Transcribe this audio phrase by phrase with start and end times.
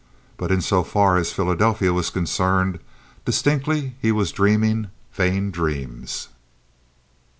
[0.35, 2.79] But, in so far as Philadelphia was concerned,
[3.23, 6.29] distinctly he was dreaming vain dreams.